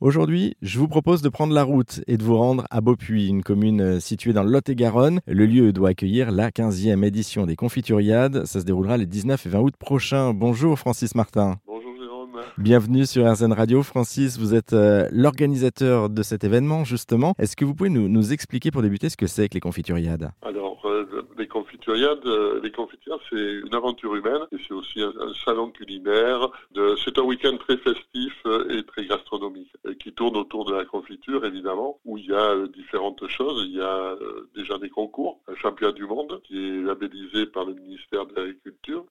Aujourd'hui, 0.00 0.54
je 0.62 0.78
vous 0.78 0.86
propose 0.86 1.22
de 1.22 1.28
prendre 1.28 1.52
la 1.52 1.64
route 1.64 2.02
et 2.06 2.16
de 2.18 2.22
vous 2.22 2.36
rendre 2.36 2.64
à 2.70 2.80
Beaupuy, 2.80 3.26
une 3.26 3.42
commune 3.42 3.80
euh, 3.80 3.98
située 3.98 4.32
dans 4.32 4.44
le 4.44 4.50
Lot-et-Garonne. 4.52 5.18
Le 5.26 5.44
lieu 5.44 5.72
doit 5.72 5.88
accueillir 5.88 6.30
la 6.30 6.52
15e 6.52 7.04
édition 7.04 7.46
des 7.46 7.56
Confituriades. 7.56 8.44
Ça 8.46 8.60
se 8.60 8.64
déroulera 8.64 8.96
les 8.96 9.06
19 9.06 9.44
et 9.44 9.48
20 9.48 9.58
août 9.58 9.74
prochains. 9.76 10.34
Bonjour 10.34 10.78
Francis 10.78 11.16
Martin. 11.16 11.56
Bonjour 11.66 11.90
Jérôme. 12.00 12.40
Bienvenue 12.58 13.06
sur 13.06 13.28
RZN 13.28 13.52
Radio. 13.52 13.82
Francis, 13.82 14.38
vous 14.38 14.54
êtes 14.54 14.72
euh, 14.72 15.08
l'organisateur 15.10 16.10
de 16.10 16.22
cet 16.22 16.44
événement 16.44 16.84
justement. 16.84 17.34
Est-ce 17.36 17.56
que 17.56 17.64
vous 17.64 17.74
pouvez 17.74 17.90
nous, 17.90 18.08
nous 18.08 18.32
expliquer 18.32 18.70
pour 18.70 18.82
débuter 18.82 19.08
ce 19.08 19.16
que 19.16 19.26
c'est 19.26 19.48
que 19.48 19.54
les 19.54 19.60
Confituriades? 19.60 20.30
Alors, 20.42 20.57
euh, 20.86 21.22
les 21.36 21.46
confituriades, 21.46 22.24
les 22.62 22.70
confituriades, 22.70 23.20
c'est 23.30 23.52
une 23.66 23.74
aventure 23.74 24.14
humaine 24.14 24.42
et 24.52 24.56
c'est 24.66 24.74
aussi 24.74 25.02
un, 25.02 25.12
un 25.20 25.34
salon 25.44 25.70
culinaire. 25.70 26.48
C'est 27.04 27.18
un 27.18 27.22
week-end 27.22 27.56
très 27.56 27.76
festif 27.76 28.34
euh, 28.46 28.68
et 28.70 28.82
très 28.84 29.06
gastronomique 29.06 29.72
euh, 29.86 29.94
qui 29.94 30.12
tourne 30.12 30.36
autour 30.36 30.64
de 30.64 30.74
la 30.74 30.84
confiture 30.84 31.44
évidemment, 31.44 31.98
où 32.04 32.18
il 32.18 32.26
y 32.26 32.34
a 32.34 32.66
différentes 32.68 33.26
choses. 33.28 33.64
Il 33.66 33.76
y 33.76 33.80
a 33.80 34.16
déjà 34.54 34.78
des 34.78 34.90
concours, 34.90 35.40
un 35.48 35.54
championnat 35.56 35.92
du 35.92 36.06
monde 36.06 36.40
qui 36.44 36.56
est 36.56 36.82
labellisé 36.82 37.46
par 37.46 37.64
le 37.64 37.74
ministère 37.74 38.26
de 38.26 38.34
l'Agriculture. 38.34 39.04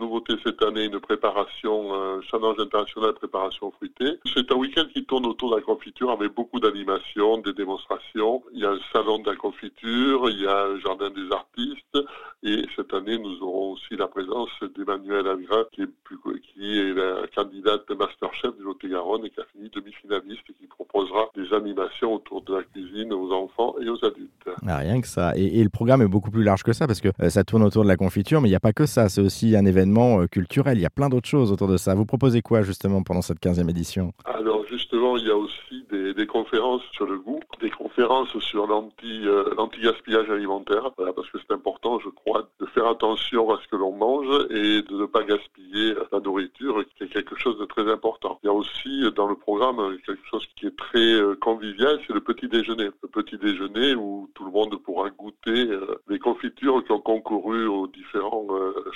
Nouveauté 0.00 0.32
cette 0.42 0.62
année, 0.62 0.86
une 0.86 0.98
préparation, 0.98 1.92
un 1.92 2.22
challenge 2.22 2.58
international 2.58 3.12
préparation 3.12 3.70
fruitée. 3.70 4.18
C'est 4.34 4.50
un 4.50 4.54
week-end 4.54 4.86
qui 4.94 5.04
tourne 5.04 5.26
autour 5.26 5.50
de 5.50 5.56
la 5.56 5.62
confiture 5.62 6.10
avec 6.10 6.32
beaucoup 6.32 6.58
d'animations, 6.58 7.36
des 7.36 7.52
démonstrations. 7.52 8.42
Il 8.54 8.60
y 8.60 8.64
a 8.64 8.70
un 8.70 8.78
salon 8.94 9.18
de 9.18 9.28
la 9.28 9.36
confiture, 9.36 10.30
il 10.30 10.40
y 10.40 10.46
a 10.46 10.64
un 10.68 10.78
jardin 10.80 11.10
des 11.10 11.30
artistes 11.30 11.98
et 12.42 12.64
cette 12.74 12.94
année 12.94 13.18
nous 13.18 13.42
aurons 13.42 13.72
aussi 13.72 13.94
la 13.94 14.08
présence 14.08 14.48
d'Emmanuel 14.74 15.26
Algrin 15.26 15.66
qui 15.70 15.82
est, 15.82 16.94
la 16.94 17.26
candidate 17.34 17.90
Masterchef 17.90 18.56
du 18.56 18.62
Lot-et-Garonne 18.62 19.26
et 19.26 19.30
qui 19.30 19.40
a 19.40 19.44
fini 19.52 19.68
demi-finaliste 19.68 20.48
et 20.48 20.54
qui 20.54 20.66
proposera 20.90 21.30
des 21.36 21.52
animations 21.54 22.14
autour 22.14 22.42
de 22.42 22.56
la 22.56 22.62
cuisine 22.62 23.12
aux 23.12 23.32
enfants 23.32 23.74
et 23.80 23.88
aux 23.88 24.04
adultes. 24.04 24.48
Ah, 24.66 24.78
Rien 24.78 25.00
que 25.00 25.06
ça. 25.06 25.32
Et, 25.36 25.60
et 25.60 25.62
le 25.62 25.70
programme 25.70 26.02
est 26.02 26.08
beaucoup 26.08 26.30
plus 26.30 26.42
large 26.42 26.62
que 26.62 26.72
ça 26.72 26.86
parce 26.86 27.00
que 27.00 27.08
euh, 27.22 27.30
ça 27.30 27.44
tourne 27.44 27.62
autour 27.62 27.82
de 27.84 27.88
la 27.88 27.96
confiture, 27.96 28.40
mais 28.40 28.48
il 28.48 28.52
n'y 28.52 28.56
a 28.56 28.60
pas 28.60 28.72
que 28.72 28.86
ça. 28.86 29.08
C'est 29.08 29.20
aussi 29.20 29.56
un 29.56 29.64
événement 29.64 30.20
euh, 30.20 30.26
culturel. 30.26 30.78
Il 30.78 30.82
y 30.82 30.86
a 30.86 30.90
plein 30.90 31.08
d'autres 31.08 31.28
choses 31.28 31.52
autour 31.52 31.68
de 31.68 31.76
ça. 31.76 31.94
Vous 31.94 32.06
proposez 32.06 32.42
quoi 32.42 32.62
justement 32.62 33.02
pendant 33.02 33.22
cette 33.22 33.40
15e 33.40 33.68
édition? 33.70 34.12
Alors 34.24 34.64
justement, 34.66 35.16
il 35.16 35.26
y 35.26 35.30
a 35.30 35.36
aussi 35.36 35.84
des, 35.90 36.14
des 36.14 36.26
conférences 36.26 36.82
sur 36.92 37.06
le 37.06 37.18
goût, 37.18 37.40
des 37.60 37.70
conférences 37.70 38.36
sur 38.38 38.64
euh, 38.70 39.54
l'anti-gaspillage 39.56 40.30
alimentaire, 40.30 40.90
voilà, 40.96 41.12
parce 41.12 41.30
que 41.30 41.38
c'est 41.38 41.54
important, 41.54 41.98
je 42.00 42.08
crois, 42.08 42.48
de 42.60 42.66
faire 42.66 42.86
attention 42.86 43.50
à 43.50 43.60
ce 43.62 43.68
que 43.68 43.76
l'on 43.76 43.92
mange 43.92 44.26
et 44.50 44.82
de 44.82 45.00
ne 45.00 45.06
pas 45.06 45.22
gaspiller 45.22 45.94
la 46.12 46.20
nourriture, 46.20 46.84
qui 46.96 47.04
est 47.04 47.08
quelque 47.08 47.36
chose 47.36 47.58
de 47.58 47.64
très 47.64 47.90
important. 47.90 48.39
Aussi 48.60 49.04
euh, 49.04 49.10
dans 49.10 49.26
le 49.26 49.36
programme 49.36 49.96
quelque 50.04 50.26
chose 50.30 50.46
qui 50.54 50.66
est 50.66 50.76
très 50.76 51.14
euh, 51.14 51.34
convivial, 51.34 51.98
c'est 52.06 52.12
le 52.12 52.20
petit 52.20 52.46
déjeuner. 52.46 52.90
Le 53.02 53.08
petit 53.08 53.38
déjeuner 53.38 53.94
où 53.94 54.28
tout 54.34 54.44
le 54.44 54.50
monde 54.50 54.76
pourra 54.82 55.08
goûter 55.08 55.70
euh, 55.70 55.94
les 56.10 56.18
confitures 56.18 56.84
qui 56.84 56.92
ont 56.92 57.00
concouru 57.00 57.66
aux 57.66 57.86
différents 57.86 58.48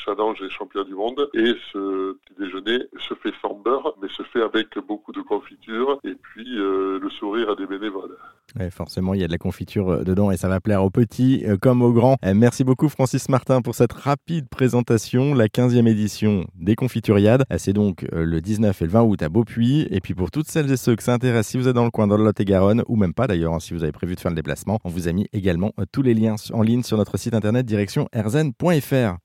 challenges 0.04 0.42
et 0.42 0.50
championnats 0.50 0.84
du 0.84 0.94
monde. 0.94 1.30
Et 1.32 1.54
ce 1.72 2.12
petit 2.12 2.34
déjeuner 2.38 2.78
se 2.98 3.14
fait 3.14 3.32
sans 3.40 3.54
beurre, 3.54 3.94
mais 4.02 4.08
se 4.08 4.22
fait 4.24 4.42
avec 4.42 4.78
beaucoup 4.80 5.12
de 5.12 5.22
confiture 5.22 5.98
et 6.04 6.14
puis 6.14 6.44
le 6.44 7.08
sourire 7.18 7.50
à 7.50 7.54
des 7.54 7.66
bénévoles. 7.66 8.18
Forcément, 8.70 9.14
il 9.14 9.20
y 9.20 9.24
a 9.24 9.26
de 9.26 9.32
la 9.32 9.38
confiture 9.38 9.90
euh, 9.90 10.04
dedans 10.04 10.30
et 10.30 10.36
ça 10.36 10.48
va 10.48 10.60
plaire 10.60 10.84
aux 10.84 10.90
petits 10.90 11.44
euh, 11.46 11.56
comme 11.56 11.82
aux 11.82 11.92
grands. 11.92 12.16
Euh, 12.24 12.34
Merci 12.34 12.64
beaucoup 12.64 12.88
Francis 12.88 13.28
Martin 13.28 13.62
pour 13.62 13.74
cette 13.74 13.92
rapide 13.92 14.48
présentation. 14.48 15.34
La 15.34 15.46
15e 15.46 15.86
édition 15.88 16.46
des 16.54 16.76
Confituriades, 16.76 17.44
c'est 17.56 17.72
donc 17.72 18.06
le 18.12 18.40
19 18.40 18.80
et 18.80 18.84
le 18.84 18.90
20 18.90 19.02
août 19.02 19.22
à 19.22 19.28
Beaupuy. 19.28 19.88
Et 19.90 20.00
puis 20.00 20.14
pour 20.14 20.30
toutes 20.30 20.48
celles 20.48 20.70
et 20.70 20.76
ceux 20.76 20.96
que 20.96 21.02
ça 21.02 21.14
intéresse, 21.14 21.48
si 21.48 21.58
vous 21.58 21.68
êtes 21.68 21.74
dans 21.74 21.84
le 21.84 21.90
coin, 21.90 22.06
dans 22.06 22.16
le 22.16 22.24
Lot-et-Garonne, 22.24 22.82
ou 22.88 22.96
même 22.96 23.14
pas 23.14 23.26
d'ailleurs, 23.26 23.54
hein, 23.54 23.60
si 23.60 23.74
vous 23.74 23.82
avez 23.82 23.92
prévu 23.92 24.14
de 24.14 24.20
faire 24.20 24.30
le 24.30 24.36
déplacement, 24.36 24.78
on 24.84 24.88
vous 24.88 25.08
a 25.08 25.12
mis 25.12 25.26
également 25.32 25.72
tous 25.92 26.02
les 26.02 26.14
liens 26.14 26.36
en 26.52 26.62
ligne 26.62 26.82
sur 26.82 26.96
notre 26.96 27.16
site 27.16 27.34
internet 27.34 27.66
direction 27.66 28.08
rzn.fr. 28.14 29.18